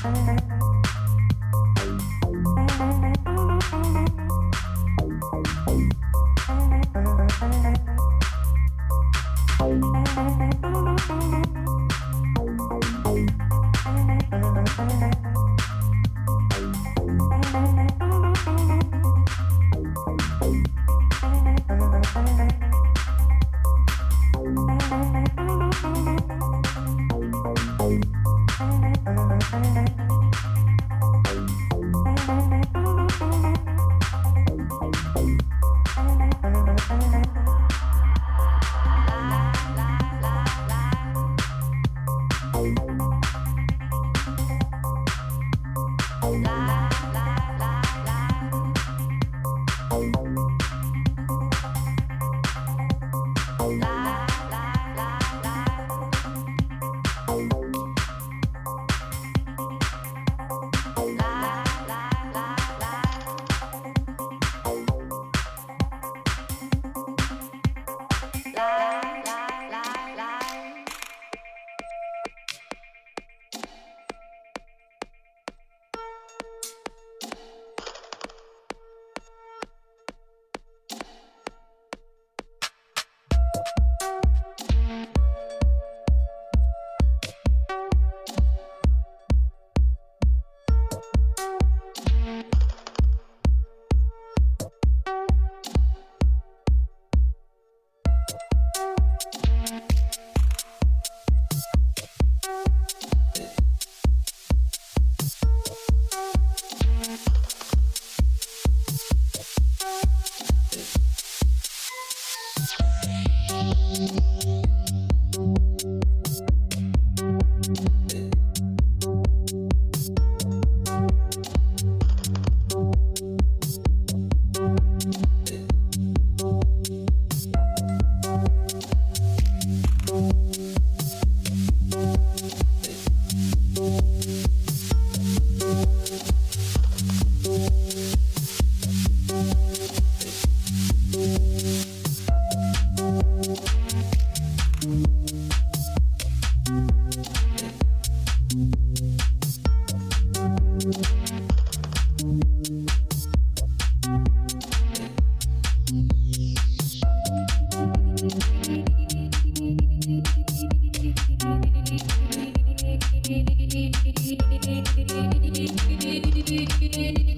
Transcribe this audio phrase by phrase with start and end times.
[0.00, 0.67] Thank you.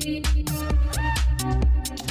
[0.01, 2.10] Thank you.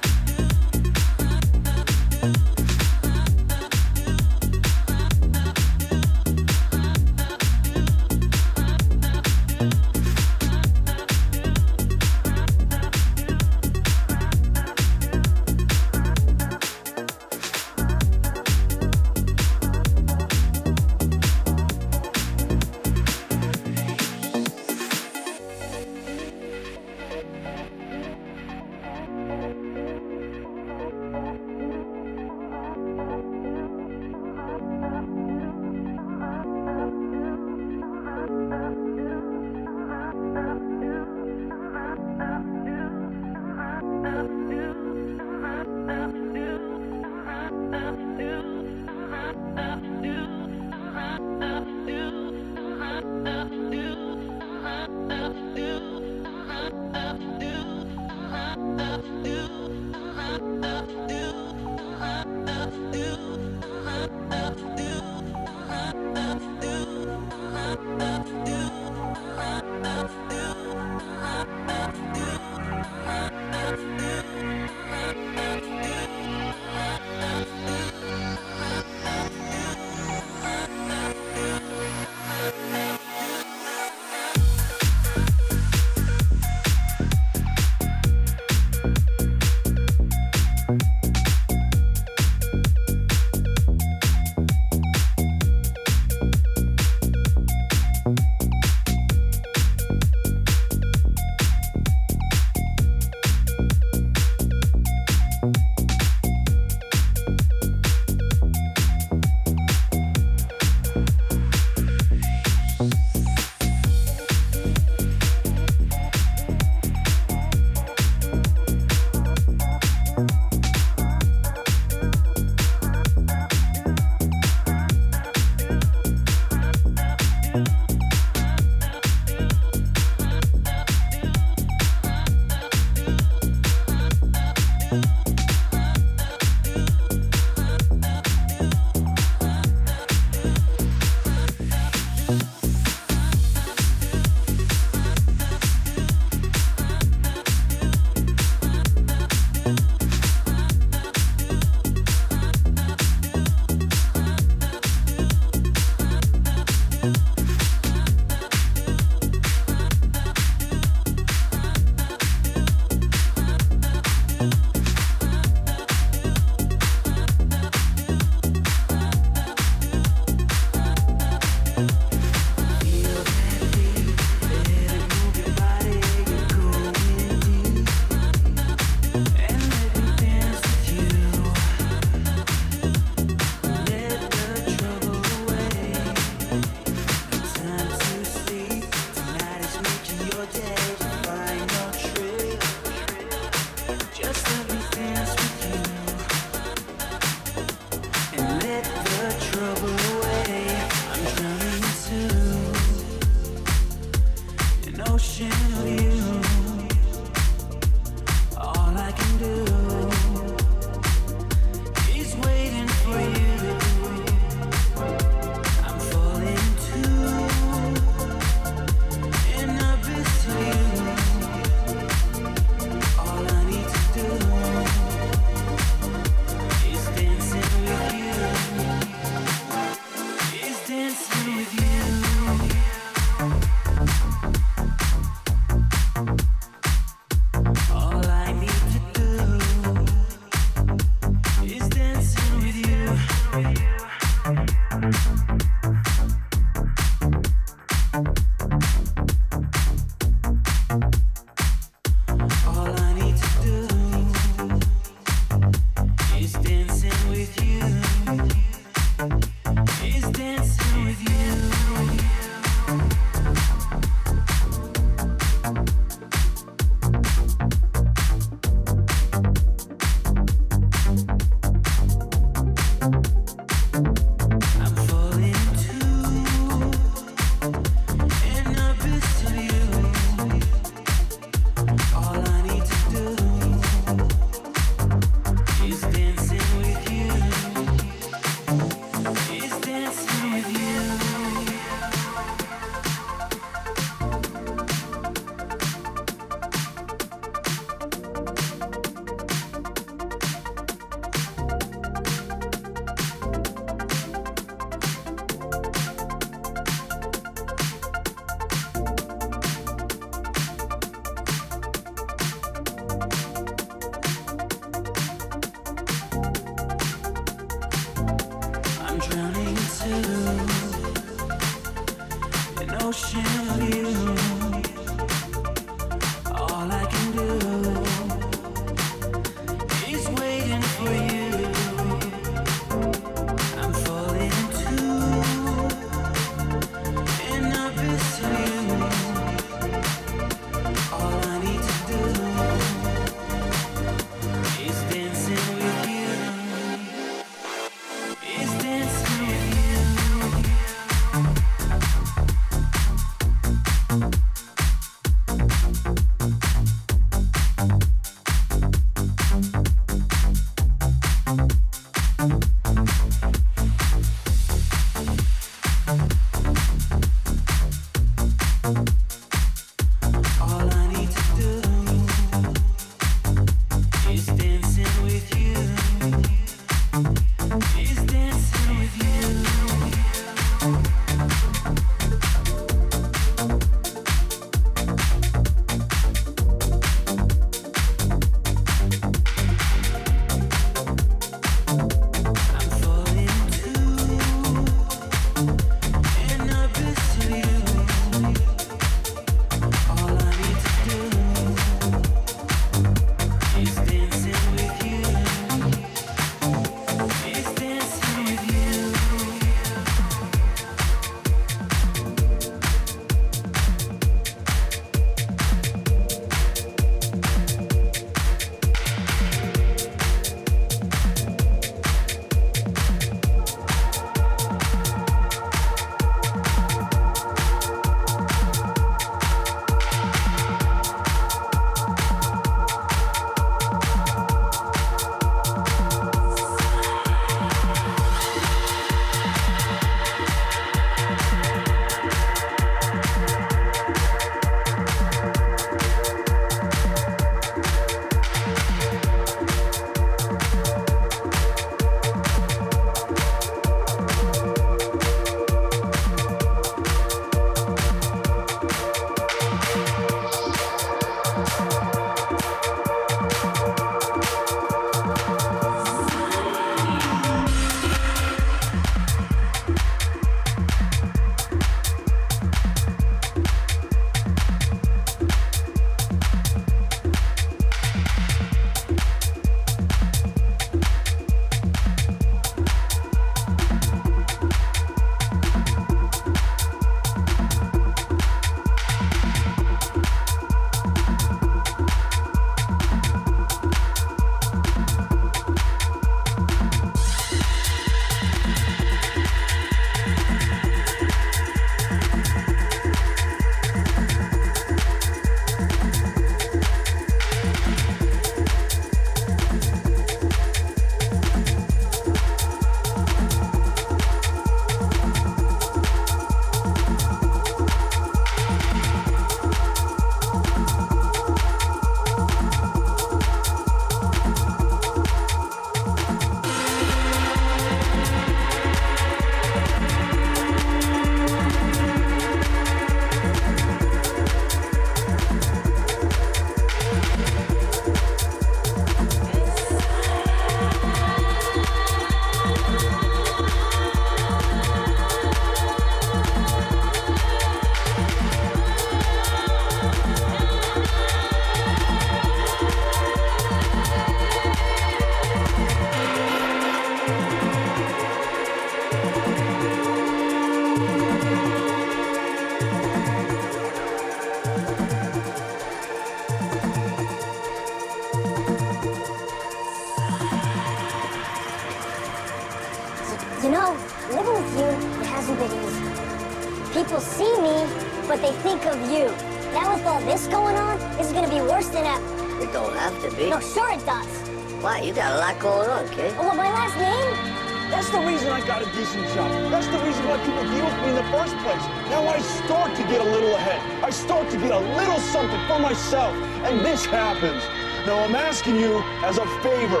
[598.66, 600.00] Asking you as a favor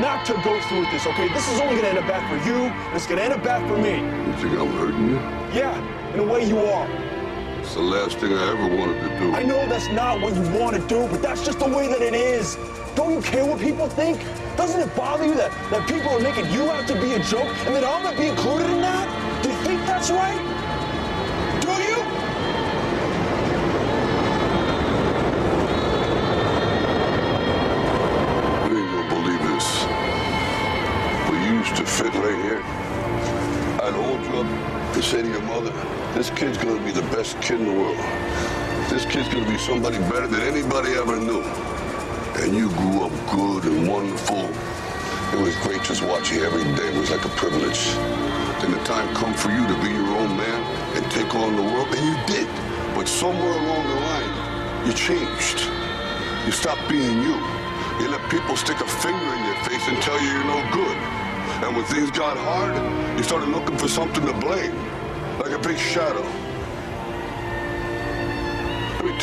[0.00, 1.28] not to go through with this, okay?
[1.28, 3.68] This is only gonna end up bad for you, and it's gonna end up bad
[3.68, 4.00] for me.
[4.26, 5.16] You think I'm hurting you?
[5.52, 6.88] Yeah, in a way you are.
[7.60, 9.34] It's the last thing I ever wanted to do.
[9.34, 12.00] I know that's not what you want to do, but that's just the way that
[12.00, 12.56] it is.
[12.94, 14.18] Don't you care what people think?
[14.56, 17.52] Doesn't it bother you that, that people are making you out to be a joke
[17.66, 19.42] and that I'm gonna be included in that?
[19.42, 20.65] Do you think that's right?
[39.16, 41.40] Kid's gonna be somebody better than anybody ever knew.
[42.36, 44.44] And you grew up good and wonderful.
[45.32, 46.92] It was great just watching every day.
[46.92, 47.96] It was like a privilege.
[48.60, 50.60] Then the time come for you to be your own man
[50.96, 52.46] and take on the world, and you did.
[52.94, 55.64] But somewhere along the line, you changed.
[56.44, 57.40] You stopped being you.
[57.98, 60.96] You let people stick a finger in your face and tell you you're no good.
[61.64, 62.76] And when things got hard,
[63.16, 64.76] you started looking for something to blame,
[65.40, 66.45] like a big shadow.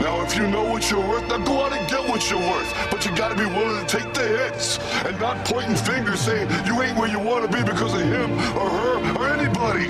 [0.00, 2.90] Now, if you know what you're worth, now go out and get what you're worth.
[2.90, 6.80] But you gotta be willing to take the hits and not pointing fingers saying you
[6.80, 9.88] ain't where you wanna be because of him or her or anybody.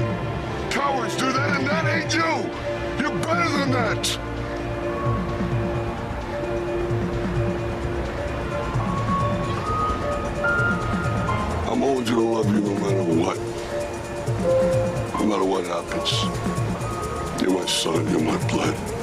[0.69, 2.61] Cowards do that and that ain't you.
[3.01, 4.19] You're better than that.
[11.71, 13.39] I'm always gonna love you no matter what.
[15.21, 16.13] No matter what happens.
[17.41, 19.00] You're my son, you're my blood.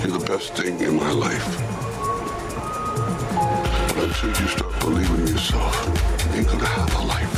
[0.00, 1.44] You're the best thing in my life.
[3.94, 5.74] But until you start believing in yourself,
[6.30, 7.37] you ain't gonna have a life.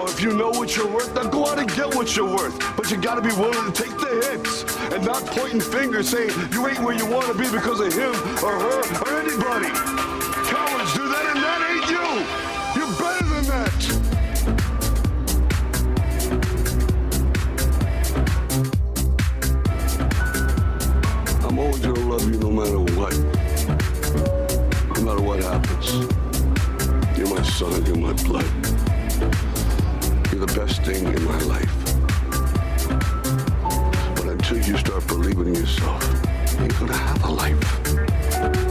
[0.00, 2.58] Now, if you know what you're worth, then go out and get what you're worth.
[2.74, 6.66] But you gotta be willing to take the hits and not pointing fingers saying you
[6.66, 9.68] ain't where you wanna be because of him or her or anybody.
[10.48, 12.24] Cowards do that, and that ain't you.
[12.80, 13.76] You're better than that.
[21.44, 23.14] I'm always gonna love you no matter what.
[24.96, 25.92] No matter what happens.
[27.18, 28.79] You're my son, you're my blood.
[30.54, 31.72] Best thing in my life.
[34.16, 36.02] But until you start believing in yourself,
[36.58, 38.69] you're gonna have a life.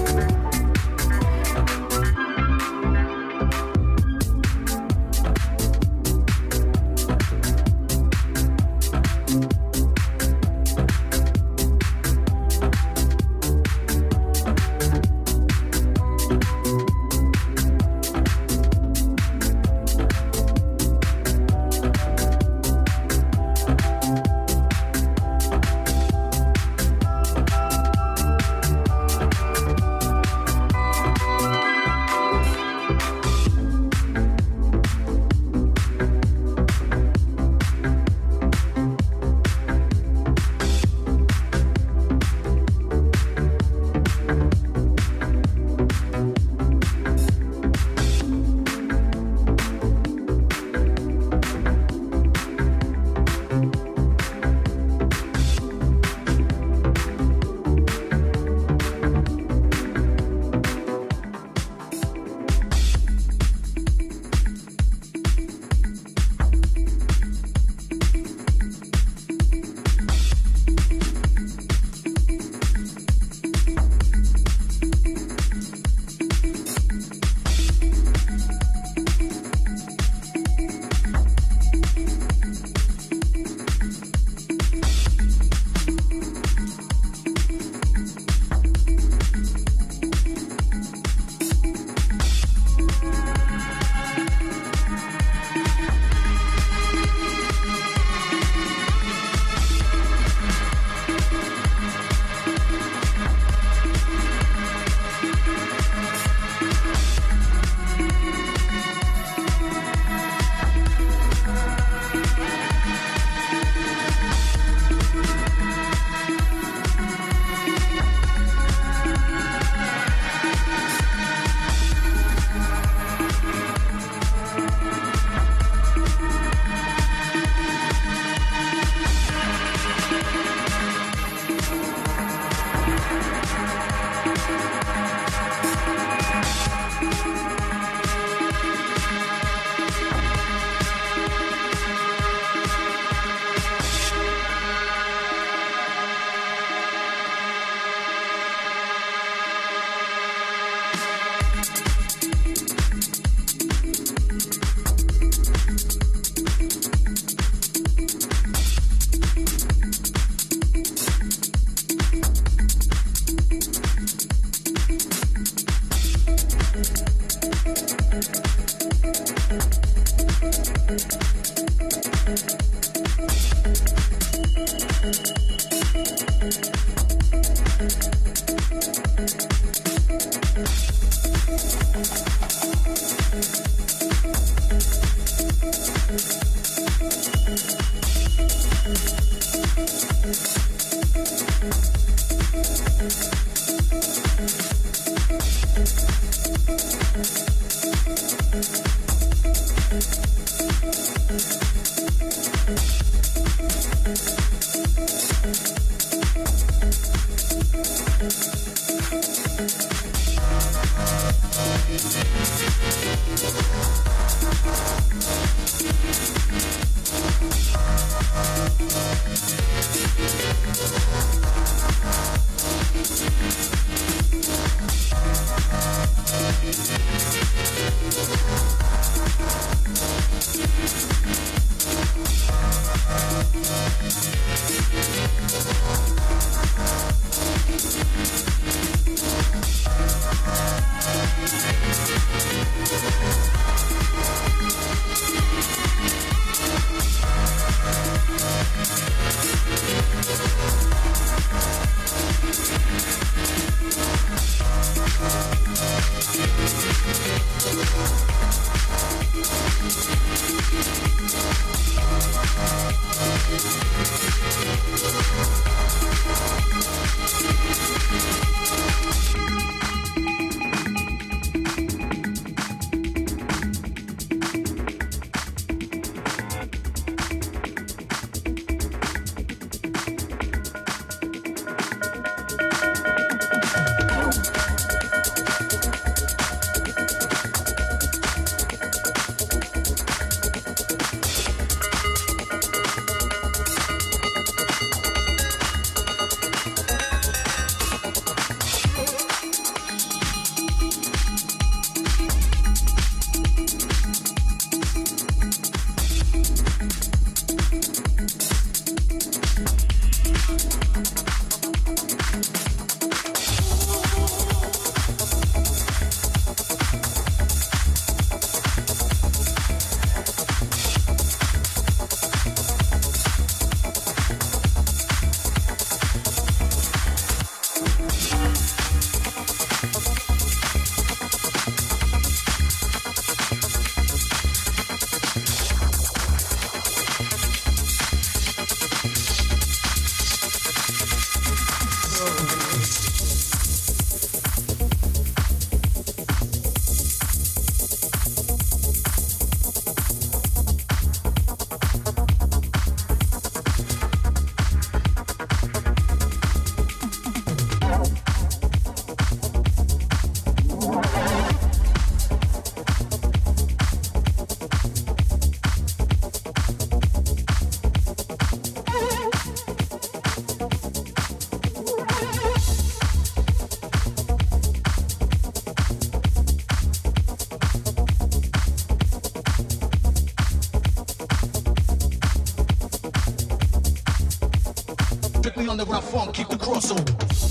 [385.50, 387.49] Typically on the rough funk, keep the crossover.